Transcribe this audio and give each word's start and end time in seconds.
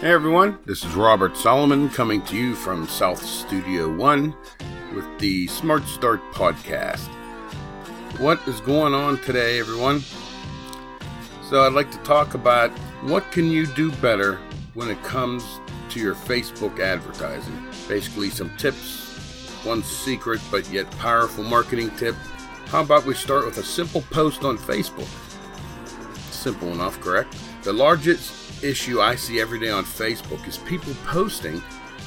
Hey 0.00 0.12
everyone, 0.12 0.60
this 0.64 0.84
is 0.84 0.94
Robert 0.94 1.36
Solomon 1.36 1.90
coming 1.90 2.22
to 2.26 2.36
you 2.36 2.54
from 2.54 2.86
South 2.86 3.20
Studio 3.20 3.92
One 3.92 4.32
with 4.94 5.04
the 5.18 5.48
Smart 5.48 5.82
Start 5.88 6.20
Podcast. 6.30 7.08
What 8.20 8.38
is 8.46 8.60
going 8.60 8.94
on 8.94 9.18
today, 9.22 9.58
everyone? 9.58 10.04
So, 11.50 11.66
I'd 11.66 11.72
like 11.72 11.90
to 11.90 11.98
talk 12.04 12.34
about 12.34 12.70
what 13.08 13.28
can 13.32 13.50
you 13.50 13.66
do 13.66 13.90
better 13.96 14.36
when 14.74 14.88
it 14.88 15.02
comes 15.02 15.44
to 15.88 15.98
your 15.98 16.14
Facebook 16.14 16.78
advertising. 16.78 17.66
Basically, 17.88 18.30
some 18.30 18.56
tips, 18.56 19.58
one 19.64 19.82
secret 19.82 20.40
but 20.48 20.70
yet 20.70 20.88
powerful 20.98 21.42
marketing 21.42 21.90
tip. 21.96 22.14
How 22.66 22.82
about 22.82 23.04
we 23.04 23.14
start 23.14 23.46
with 23.46 23.58
a 23.58 23.64
simple 23.64 24.02
post 24.12 24.44
on 24.44 24.58
Facebook? 24.58 25.08
Simple 26.48 26.72
enough, 26.72 26.98
correct? 27.02 27.36
The 27.62 27.74
largest 27.74 28.64
issue 28.64 29.02
I 29.02 29.16
see 29.16 29.38
every 29.38 29.60
day 29.60 29.68
on 29.68 29.84
Facebook 29.84 30.48
is 30.48 30.56
people 30.56 30.94
posting 31.04 31.62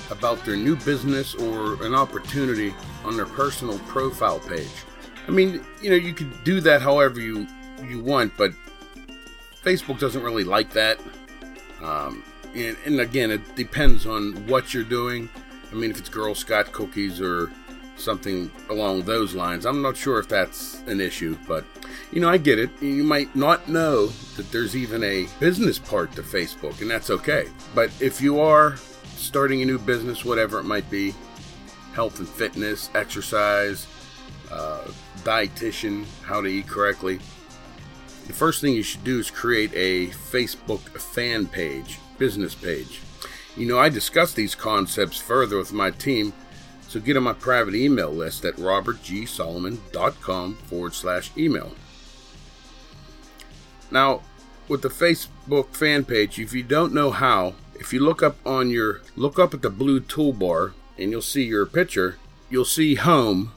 about 0.09 0.43
their 0.45 0.55
new 0.55 0.75
business 0.77 1.35
or 1.35 1.85
an 1.85 1.93
opportunity 1.93 2.73
on 3.05 3.15
their 3.15 3.27
personal 3.27 3.77
profile 3.85 4.39
page. 4.39 4.65
I 5.27 5.29
mean, 5.29 5.63
you 5.79 5.91
know, 5.91 5.95
you 5.95 6.15
can 6.15 6.33
do 6.43 6.59
that 6.61 6.81
however 6.81 7.19
you 7.19 7.45
you 7.87 8.01
want, 8.01 8.35
but 8.35 8.51
Facebook 9.63 9.99
doesn't 9.99 10.23
really 10.23 10.43
like 10.43 10.71
that. 10.71 10.99
Um, 11.83 12.23
and, 12.55 12.75
and 12.83 12.99
again, 12.99 13.29
it 13.29 13.55
depends 13.55 14.07
on 14.07 14.47
what 14.47 14.73
you're 14.73 14.83
doing. 14.83 15.29
I 15.71 15.75
mean, 15.75 15.91
if 15.91 15.99
it's 15.99 16.09
Girl 16.09 16.33
Scout 16.33 16.71
cookies 16.71 17.21
or 17.21 17.51
something 18.03 18.51
along 18.69 19.03
those 19.03 19.33
lines. 19.33 19.65
I'm 19.65 19.81
not 19.81 19.95
sure 19.97 20.19
if 20.19 20.27
that's 20.27 20.81
an 20.87 20.99
issue, 20.99 21.37
but 21.47 21.65
you 22.11 22.19
know, 22.19 22.29
I 22.29 22.37
get 22.37 22.59
it. 22.59 22.69
You 22.81 23.03
might 23.03 23.35
not 23.35 23.69
know 23.69 24.07
that 24.35 24.51
there's 24.51 24.75
even 24.75 25.03
a 25.03 25.27
business 25.39 25.79
part 25.79 26.11
to 26.13 26.21
Facebook, 26.21 26.81
and 26.81 26.89
that's 26.89 27.09
okay. 27.09 27.47
But 27.73 27.89
if 28.01 28.21
you 28.21 28.39
are 28.39 28.77
starting 29.15 29.61
a 29.61 29.65
new 29.65 29.79
business, 29.79 30.25
whatever 30.25 30.59
it 30.59 30.63
might 30.63 30.89
be, 30.89 31.13
health 31.93 32.19
and 32.19 32.27
fitness, 32.27 32.89
exercise, 32.95 33.87
uh, 34.51 34.87
dietitian, 35.19 36.05
how 36.23 36.41
to 36.41 36.47
eat 36.47 36.67
correctly, 36.67 37.19
the 38.27 38.33
first 38.33 38.61
thing 38.61 38.73
you 38.73 38.83
should 38.83 39.03
do 39.03 39.19
is 39.19 39.29
create 39.29 39.71
a 39.73 40.07
Facebook 40.07 40.79
fan 40.99 41.47
page, 41.47 41.99
business 42.17 42.55
page. 42.55 43.01
You 43.57 43.67
know, 43.67 43.77
I 43.77 43.89
discuss 43.89 44.33
these 44.33 44.55
concepts 44.55 45.17
further 45.17 45.57
with 45.57 45.73
my 45.73 45.91
team 45.91 46.33
so 46.91 46.99
get 46.99 47.15
on 47.15 47.23
my 47.23 47.31
private 47.31 47.73
email 47.73 48.11
list 48.11 48.43
at 48.43 48.57
robertgsolomon.com 48.57 50.55
forward 50.55 50.93
slash 50.93 51.31
email. 51.37 51.71
Now, 53.89 54.23
with 54.67 54.81
the 54.81 54.89
Facebook 54.89 55.73
fan 55.73 56.03
page, 56.03 56.37
if 56.37 56.51
you 56.53 56.63
don't 56.63 56.93
know 56.93 57.11
how, 57.11 57.55
if 57.75 57.93
you 57.93 58.01
look 58.01 58.21
up 58.21 58.35
on 58.45 58.69
your 58.69 58.99
look 59.15 59.39
up 59.39 59.53
at 59.53 59.61
the 59.61 59.69
blue 59.69 60.01
toolbar 60.01 60.73
and 60.97 61.11
you'll 61.11 61.21
see 61.21 61.43
your 61.43 61.65
picture, 61.65 62.17
you'll 62.49 62.65
see 62.65 62.95
home, 62.95 63.53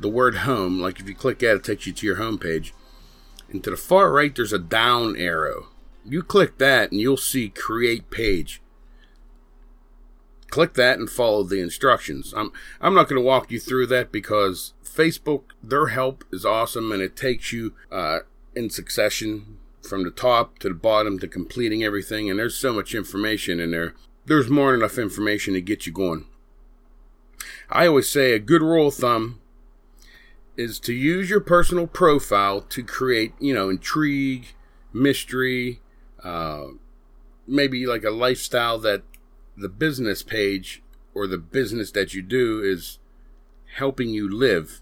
the 0.00 0.08
word 0.08 0.38
home, 0.38 0.80
like 0.80 0.98
if 0.98 1.08
you 1.08 1.14
click 1.14 1.38
that 1.38 1.54
it 1.54 1.62
takes 1.62 1.86
you 1.86 1.92
to 1.92 2.06
your 2.06 2.16
home 2.16 2.38
page. 2.38 2.74
And 3.50 3.62
to 3.62 3.70
the 3.70 3.76
far 3.76 4.10
right 4.10 4.34
there's 4.34 4.52
a 4.52 4.58
down 4.58 5.16
arrow. 5.16 5.68
You 6.04 6.24
click 6.24 6.58
that 6.58 6.90
and 6.90 7.00
you'll 7.00 7.16
see 7.16 7.50
create 7.50 8.10
page 8.10 8.60
click 10.52 10.74
that 10.74 10.98
and 10.98 11.08
follow 11.08 11.42
the 11.42 11.60
instructions. 11.60 12.32
I'm 12.36 12.52
I'm 12.80 12.94
not 12.94 13.08
going 13.08 13.20
to 13.20 13.26
walk 13.26 13.50
you 13.50 13.58
through 13.58 13.86
that 13.86 14.12
because 14.12 14.74
Facebook 14.84 15.44
their 15.62 15.86
help 15.86 16.24
is 16.30 16.44
awesome 16.44 16.92
and 16.92 17.02
it 17.02 17.16
takes 17.16 17.52
you 17.52 17.74
uh, 17.90 18.20
in 18.54 18.68
succession 18.68 19.56
from 19.82 20.04
the 20.04 20.10
top 20.10 20.58
to 20.58 20.68
the 20.68 20.74
bottom 20.74 21.18
to 21.18 21.26
completing 21.26 21.82
everything 21.82 22.28
and 22.30 22.38
there's 22.38 22.54
so 22.54 22.72
much 22.72 22.94
information 22.94 23.58
in 23.58 23.70
there. 23.70 23.94
There's 24.26 24.50
more 24.50 24.70
than 24.70 24.80
enough 24.80 24.98
information 24.98 25.54
to 25.54 25.62
get 25.62 25.86
you 25.86 25.92
going. 25.92 26.26
I 27.70 27.86
always 27.86 28.08
say 28.08 28.32
a 28.32 28.38
good 28.38 28.60
rule 28.60 28.88
of 28.88 28.94
thumb 28.94 29.40
is 30.56 30.78
to 30.80 30.92
use 30.92 31.30
your 31.30 31.40
personal 31.40 31.86
profile 31.86 32.60
to 32.60 32.84
create, 32.84 33.32
you 33.40 33.54
know, 33.54 33.70
intrigue, 33.70 34.48
mystery, 34.92 35.80
uh, 36.22 36.66
maybe 37.48 37.86
like 37.86 38.04
a 38.04 38.10
lifestyle 38.10 38.78
that 38.80 39.02
the 39.56 39.68
business 39.68 40.22
page 40.22 40.82
or 41.14 41.26
the 41.26 41.38
business 41.38 41.90
that 41.92 42.14
you 42.14 42.22
do 42.22 42.62
is 42.62 42.98
helping 43.76 44.10
you 44.10 44.28
live 44.28 44.80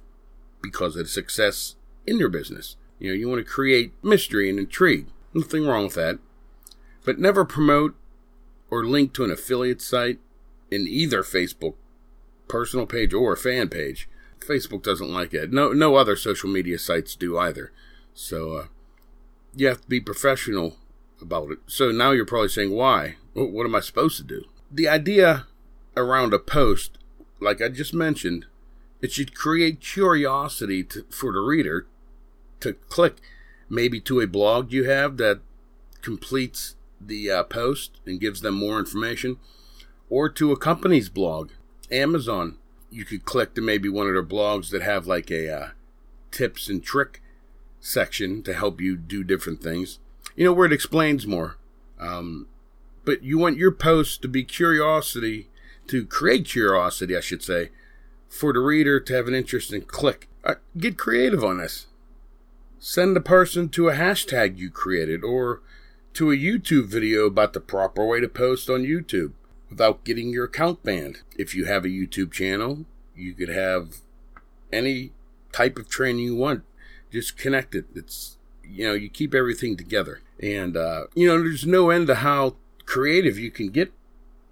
because 0.63 0.97
of 0.97 1.09
success 1.09 1.77
in 2.07 2.19
your 2.19 2.29
business. 2.29 2.77
You 2.99 3.11
know, 3.11 3.15
you 3.15 3.29
want 3.29 3.45
to 3.45 3.51
create 3.51 3.93
mystery 4.03 4.51
and 4.51 4.59
intrigue. 4.59 5.07
Nothing 5.33 5.67
wrong 5.67 5.85
with 5.85 5.95
that. 5.95 6.19
But 7.05 7.19
never 7.19 7.45
promote 7.45 7.95
or 8.71 8.85
link 8.85 9.13
to 9.15 9.25
an 9.25 9.31
affiliate 9.31 9.81
site 9.81 10.19
in 10.71 10.87
either 10.87 11.23
Facebook 11.23 11.75
personal 12.49 12.87
page 12.87 13.15
or 13.15 13.35
fan 13.37 13.69
page. 13.69 14.09
Facebook 14.39 14.83
doesn't 14.83 15.13
like 15.13 15.33
it. 15.35 15.53
No, 15.53 15.73
no 15.73 15.97
other 15.97 16.17
social 16.17 16.51
media 16.51 16.79
sites 16.79 17.15
do 17.15 17.39
either. 17.39 17.73
So, 18.15 18.53
uh, 18.53 18.67
you 19.55 19.67
have 19.69 19.81
to 19.83 19.89
be 19.89 20.01
professional 20.01 20.77
about 21.21 21.51
it. 21.51 21.59
So 21.67 21.91
now 21.91 22.13
you're 22.13 22.25
probably 22.25 22.49
saying, 22.49 22.73
why? 22.73 23.17
What 23.35 23.67
am 23.67 23.75
I 23.75 23.81
supposed 23.81 24.17
to 24.19 24.23
do? 24.23 24.45
The 24.71 24.89
idea 24.89 25.47
around 25.97 26.33
a 26.33 26.39
post, 26.39 26.99
like 27.41 27.61
I 27.61 27.69
just 27.69 27.93
mentioned, 27.93 28.47
it 29.01 29.13
should 29.13 29.35
create 29.35 29.81
curiosity 29.81 30.85
to, 30.85 31.05
for 31.11 31.33
the 31.33 31.41
reader 31.41 31.87
to 32.61 32.75
click 32.75 33.17
maybe 33.69 34.01
to 34.01 34.21
a 34.21 34.27
blog 34.27 34.73
you 34.73 34.85
have 34.85 35.17
that 35.17 35.41
completes 36.03 36.77
the 37.01 37.31
uh, 37.31 37.43
post 37.45 38.01
and 38.05 38.21
gives 38.21 38.43
them 38.43 38.55
more 38.55 38.79
information, 38.79 39.39
or 40.11 40.29
to 40.29 40.53
a 40.53 40.57
company's 40.57 41.09
blog. 41.09 41.51
Amazon, 41.91 42.59
you 42.91 43.05
could 43.05 43.25
click 43.25 43.55
to 43.55 43.61
maybe 43.61 43.89
one 43.89 44.07
of 44.07 44.13
their 44.13 44.23
blogs 44.23 44.71
that 44.71 44.83
have 44.83 45.07
like 45.07 45.31
a 45.31 45.51
uh, 45.51 45.69
tips 46.31 46.69
and 46.69 46.83
trick 46.83 47.23
section 47.81 48.43
to 48.43 48.53
help 48.53 48.81
you 48.81 48.97
do 48.97 49.25
different 49.25 49.63
things. 49.63 49.99
You 50.37 50.45
know, 50.45 50.53
where 50.53 50.67
it 50.67 50.73
explains 50.73 51.27
more. 51.27 51.57
Um, 51.99 52.47
but 53.05 53.23
you 53.23 53.39
want 53.39 53.57
your 53.57 53.73
post 53.73 54.23
to 54.23 54.29
be 54.29 54.45
curiosity, 54.45 55.49
to 55.89 56.05
create 56.07 56.47
curiosity, 56.47 57.17
I 57.17 57.21
should 57.21 57.43
say, 57.43 57.71
for 58.29 58.53
the 58.53 58.61
reader 58.61 59.01
to 59.01 59.15
have 59.15 59.27
an 59.29 59.35
interest 59.35 59.73
and 59.73 59.87
click. 59.87 60.29
Uh, 60.45 60.55
get 60.77 60.97
creative 60.97 61.45
on 61.45 61.59
this. 61.59 61.87
Send 62.79 63.15
the 63.15 63.21
person 63.21 63.69
to 63.71 63.89
a 63.89 63.95
hashtag 63.95 64.57
you 64.57 64.71
created 64.71 65.23
or 65.23 65.61
to 66.15 66.31
a 66.31 66.37
YouTube 66.37 66.87
video 66.87 67.27
about 67.27 67.53
the 67.53 67.61
proper 67.61 68.07
way 68.07 68.21
to 68.21 68.29
post 68.29 68.71
on 68.71 68.85
YouTube 68.85 69.33
without 69.69 70.05
getting 70.05 70.31
your 70.31 70.45
account 70.45 70.83
banned. 70.83 71.19
If 71.37 71.55
you 71.55 71.67
have 71.67 71.85
a 71.85 71.89
YouTube 71.89 72.33
channel, 72.33 72.87
you 73.15 73.35
could 73.35 73.51
have 73.51 73.97
any 74.73 75.13
type 75.53 75.79
of 75.79 75.89
training 75.89 76.25
you 76.25 76.37
want. 76.37 76.65
Just 77.13 77.37
connect 77.37 77.75
it. 77.75 77.87
It's 77.95 78.37
you 78.71 78.87
know, 78.87 78.95
you 78.95 79.09
keep 79.09 79.35
everything 79.35 79.77
together. 79.77 80.21
And 80.41 80.77
uh, 80.77 81.07
you 81.15 81.27
know, 81.27 81.39
there's 81.43 81.67
no 81.67 81.91
end 81.91 82.07
to 82.07 82.17
how 82.17 82.57
creative 82.87 83.39
you 83.39 83.51
can 83.51 83.71
get 83.71 83.93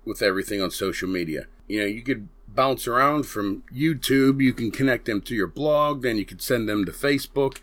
with 0.05 0.22
everything 0.22 0.62
on 0.62 0.71
social 0.71 1.09
media. 1.09 1.47
You 1.66 1.81
know, 1.81 1.87
you 1.87 2.03
could 2.03 2.28
bounce 2.49 2.89
around 2.89 3.25
from 3.25 3.62
YouTube, 3.75 4.43
you 4.43 4.53
can 4.53 4.71
connect 4.71 5.05
them 5.05 5.21
to 5.22 5.34
your 5.34 5.47
blog, 5.47 6.03
then 6.03 6.16
you 6.16 6.25
could 6.25 6.43
send 6.43 6.69
them 6.69 6.84
to 6.87 6.93
Facebook. 6.93 7.59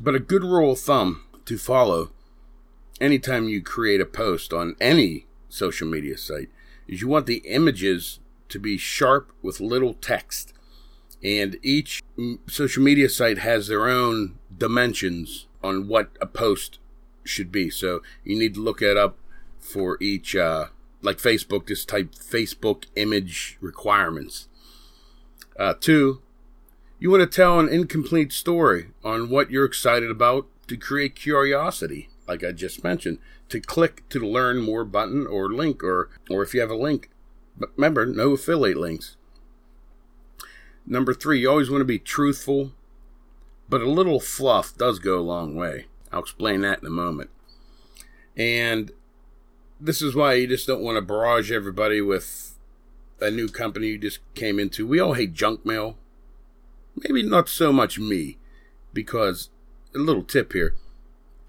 But 0.00 0.14
a 0.14 0.20
good 0.20 0.42
rule 0.42 0.72
of 0.72 0.80
thumb 0.80 1.24
to 1.44 1.58
follow 1.58 2.10
anytime 3.00 3.48
you 3.48 3.60
create 3.60 4.00
a 4.00 4.06
post 4.06 4.52
on 4.52 4.76
any 4.80 5.26
social 5.48 5.88
media 5.88 6.16
site 6.16 6.48
is 6.86 7.00
you 7.00 7.08
want 7.08 7.26
the 7.26 7.42
images 7.46 8.20
to 8.48 8.58
be 8.58 8.76
sharp 8.76 9.32
with 9.42 9.60
little 9.60 9.94
text. 9.94 10.52
And 11.22 11.56
each 11.62 12.02
social 12.46 12.82
media 12.82 13.08
site 13.08 13.38
has 13.38 13.66
their 13.66 13.88
own 13.88 14.38
dimensions 14.56 15.46
on 15.62 15.88
what 15.88 16.10
a 16.20 16.26
post 16.26 16.78
should 17.24 17.50
be. 17.50 17.70
So 17.70 18.00
you 18.24 18.38
need 18.38 18.54
to 18.54 18.60
look 18.60 18.82
it 18.82 18.96
up 18.96 19.16
for 19.64 19.96
each, 20.00 20.36
uh, 20.36 20.66
like 21.02 21.16
Facebook, 21.16 21.66
just 21.66 21.88
type 21.88 22.12
Facebook 22.12 22.84
image 22.94 23.56
requirements. 23.60 24.48
Uh, 25.58 25.74
two, 25.78 26.20
you 26.98 27.10
want 27.10 27.22
to 27.22 27.26
tell 27.26 27.58
an 27.58 27.68
incomplete 27.68 28.32
story 28.32 28.88
on 29.02 29.30
what 29.30 29.50
you're 29.50 29.64
excited 29.64 30.10
about 30.10 30.46
to 30.68 30.76
create 30.76 31.14
curiosity, 31.14 32.08
like 32.28 32.44
I 32.44 32.52
just 32.52 32.84
mentioned, 32.84 33.18
to 33.48 33.60
click 33.60 34.08
to 34.10 34.18
the 34.18 34.26
learn 34.26 34.60
more 34.60 34.84
button 34.84 35.26
or 35.26 35.52
link, 35.52 35.82
or, 35.82 36.10
or 36.30 36.42
if 36.42 36.54
you 36.54 36.60
have 36.60 36.70
a 36.70 36.76
link. 36.76 37.10
But 37.56 37.70
remember, 37.76 38.06
no 38.06 38.32
affiliate 38.32 38.76
links. 38.76 39.16
Number 40.86 41.14
three, 41.14 41.40
you 41.40 41.50
always 41.50 41.70
want 41.70 41.80
to 41.80 41.86
be 41.86 41.98
truthful, 41.98 42.72
but 43.68 43.80
a 43.80 43.90
little 43.90 44.20
fluff 44.20 44.76
does 44.76 44.98
go 44.98 45.18
a 45.18 45.20
long 45.20 45.54
way. 45.54 45.86
I'll 46.12 46.20
explain 46.20 46.60
that 46.60 46.80
in 46.80 46.86
a 46.86 46.90
moment. 46.90 47.30
And 48.36 48.92
this 49.80 50.02
is 50.02 50.14
why 50.14 50.34
you 50.34 50.46
just 50.46 50.66
don't 50.66 50.82
want 50.82 50.96
to 50.96 51.02
barrage 51.02 51.50
everybody 51.50 52.00
with 52.00 52.58
a 53.20 53.30
new 53.30 53.48
company 53.48 53.88
you 53.88 53.98
just 53.98 54.20
came 54.34 54.58
into. 54.58 54.86
We 54.86 55.00
all 55.00 55.14
hate 55.14 55.32
junk 55.32 55.64
mail. 55.64 55.96
Maybe 56.96 57.22
not 57.22 57.48
so 57.48 57.72
much 57.72 57.98
me, 57.98 58.38
because 58.92 59.50
a 59.94 59.98
little 59.98 60.22
tip 60.22 60.52
here 60.52 60.74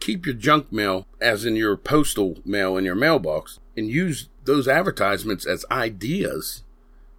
keep 0.06 0.25
your 0.25 0.36
junk 0.36 0.72
mail, 0.72 1.07
as 1.19 1.45
in 1.45 1.56
your 1.56 1.75
postal 1.75 2.38
mail 2.45 2.77
in 2.77 2.86
your 2.86 2.94
mailbox, 2.94 3.60
and 3.75 3.89
use 3.89 4.30
those 4.44 4.68
advertisements 4.68 5.48
as 5.48 5.66
ideas 5.72 6.63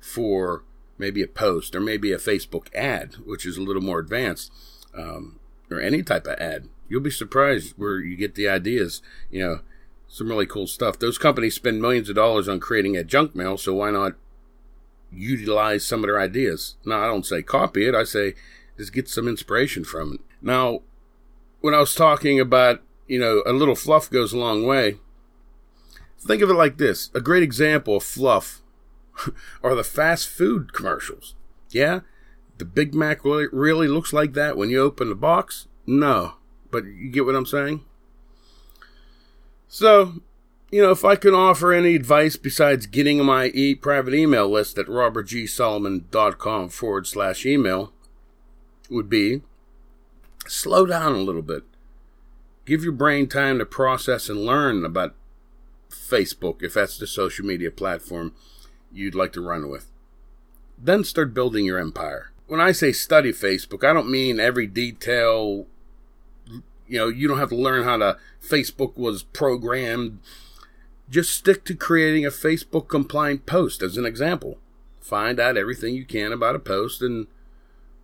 for 0.01 0.63
maybe 0.97 1.21
a 1.21 1.27
post 1.27 1.75
or 1.75 1.81
maybe 1.81 2.13
a 2.13 2.19
Facebook 2.19 2.73
ad, 2.75 3.17
which 3.25 3.45
is 3.45 3.57
a 3.57 3.63
little 3.63 3.83
more 3.83 3.99
advanced, 3.99 4.53
um, 4.97 5.41
or 5.69 5.81
any 5.81 6.03
type 6.03 6.29
of 6.29 6.39
ad. 6.39 6.69
You'll 6.89 7.01
be 7.01 7.11
surprised 7.11 7.75
where 7.77 7.99
you 7.99 8.17
get 8.17 8.37
the 8.37 8.49
ideas. 8.49 9.03
You 9.31 9.41
know, 9.41 9.61
some 10.09 10.29
really 10.29 10.47
cool 10.47 10.67
stuff. 10.67 10.99
Those 10.99 11.19
companies 11.19 11.55
spend 11.55 11.83
millions 11.83 12.09
of 12.09 12.15
dollars 12.17 12.49
on 12.49 12.61
creating 12.61 12.97
a 12.97 13.05
junk 13.05 13.35
mail, 13.35 13.59
so 13.59 13.75
why 13.75 13.91
not 13.91 14.15
utilize 15.13 15.87
some 15.87 16.01
of 16.01 16.09
their 16.09 16.21
ideas? 16.21 16.77
Now, 16.85 17.03
I 17.03 17.07
don't 17.07 17.27
say 17.27 17.43
copy 17.43 17.87
it, 17.87 17.95
I 17.95 18.05
say 18.05 18.35
just 18.77 18.93
get 18.93 19.09
some 19.09 19.29
inspiration 19.29 19.85
from 19.85 20.15
it. 20.15 20.21
Now, 20.41 20.83
when 21.61 21.75
I 21.75 21.81
was 21.81 21.95
talking 21.95 22.39
about, 22.39 22.83
you 23.07 23.19
know, 23.19 23.43
a 23.47 23.53
little 23.53 23.75
fluff 23.75 24.11
goes 24.11 24.33
a 24.33 24.39
long 24.39 24.65
way, 24.65 24.99
think 26.19 26.43
of 26.43 26.51
it 26.51 26.55
like 26.55 26.77
this 26.79 27.11
a 27.15 27.21
great 27.21 27.43
example 27.43 27.97
of 27.97 28.03
fluff 28.03 28.61
are 29.63 29.75
the 29.75 29.85
fast 29.85 30.29
food 30.29 30.73
commercials. 30.73 31.35
Yeah? 31.71 32.01
The 32.59 32.65
Big 32.65 32.95
Mac 32.95 33.25
really, 33.25 33.47
really 33.53 33.89
looks 33.89 34.13
like 34.13 34.33
that 34.33 34.57
when 34.57 34.71
you 34.71 34.81
open 34.81 35.09
the 35.09 35.15
box? 35.15 35.69
No. 35.87 36.35
But 36.71 36.85
you 36.85 37.11
get 37.11 37.27
what 37.27 37.35
I'm 37.35 37.47
saying? 37.47 37.85
So, 39.69 40.23
you 40.71 40.83
know, 40.83 40.91
if 40.91 41.05
I 41.05 41.17
can 41.17 41.35
offer 41.35 41.73
any 41.73 41.95
advice 41.95 42.37
besides 42.37 42.87
getting 42.87 43.25
my 43.25 43.47
e- 43.47 43.75
private 43.75 44.15
email 44.15 44.49
list 44.49 44.79
at 44.79 44.87
robertgsolomon.com 44.87 46.69
forward 46.69 47.07
slash 47.07 47.45
email, 47.47 47.93
would 48.89 49.09
be 49.09 49.43
slow 50.47 50.87
down 50.87 51.13
a 51.13 51.19
little 51.19 51.43
bit. 51.43 51.65
Give 52.65 52.83
your 52.83 52.93
brain 52.93 53.29
time 53.29 53.59
to 53.59 53.67
process 53.67 54.29
and 54.29 54.45
learn 54.45 54.85
about 54.85 55.15
Facebook, 55.91 56.63
if 56.63 56.75
that's 56.75 56.99
the 56.99 57.07
social 57.07 57.45
media 57.45 57.71
platform 57.71 58.33
you'd 58.93 59.15
like 59.15 59.33
to 59.35 59.41
run 59.41 59.69
with. 59.69 59.91
Then 60.79 61.05
start 61.05 61.35
building 61.35 61.65
your 61.65 61.79
empire. 61.79 62.33
When 62.47 62.61
I 62.61 62.73
say 62.73 62.93
study 62.93 63.33
Facebook, 63.33 63.89
I 63.89 63.93
don't 63.93 64.11
mean 64.11 64.39
every 64.39 64.67
detail. 64.67 65.67
You 66.89 66.99
know, 66.99 67.09
you 67.09 67.29
don't 67.29 67.39
have 67.39 67.51
to 67.51 67.57
learn 67.57 67.85
how 67.85 67.97
to 67.97 68.19
Facebook 68.43 68.97
was 68.97 69.23
programmed. 69.23 70.21
Just 71.09 71.33
stick 71.33 71.65
to 71.67 71.75
creating 71.75 72.27
a 72.27 72.31
Facebook 72.31 72.89
compliant 72.89 73.47
post 73.47 73.83
as 73.83 73.97
an 73.97 74.05
example. 74.05 74.59
Find 75.01 75.39
out 75.39 75.57
everything 75.57 75.95
you 75.95 76.05
can 76.05 76.33
about 76.33 76.57
a 76.57 76.61
post 76.61 77.01
and 77.01 77.29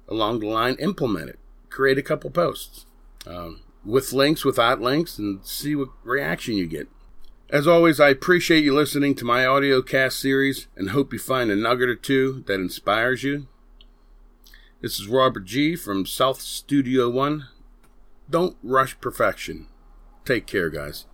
along 0.08 0.40
the 0.40 0.46
line 0.46 0.76
implement 0.76 1.30
it. 1.30 1.38
Create 1.68 1.98
a 1.98 2.02
couple 2.02 2.30
posts 2.30 2.86
um, 3.26 3.60
with 3.84 4.12
links, 4.12 4.44
without 4.44 4.80
links, 4.80 5.18
and 5.18 5.44
see 5.44 5.74
what 5.74 5.88
reaction 6.04 6.54
you 6.54 6.66
get. 6.66 6.88
As 7.50 7.66
always, 7.66 8.00
I 8.00 8.08
appreciate 8.08 8.64
you 8.64 8.74
listening 8.74 9.14
to 9.16 9.24
my 9.24 9.44
audio 9.44 9.82
cast 9.82 10.18
series 10.18 10.68
and 10.76 10.90
hope 10.90 11.12
you 11.12 11.18
find 11.18 11.50
a 11.50 11.56
nugget 11.56 11.88
or 11.88 11.96
two 11.96 12.44
that 12.46 12.54
inspires 12.54 13.22
you. 13.22 13.46
This 14.80 14.98
is 14.98 15.06
Robert 15.06 15.44
G. 15.44 15.76
from 15.76 16.06
South 16.06 16.40
Studio 16.40 17.10
One. 17.10 17.48
Don't 18.28 18.56
rush 18.62 18.98
perfection. 19.00 19.66
Take 20.24 20.46
care, 20.46 20.70
guys. 20.70 21.06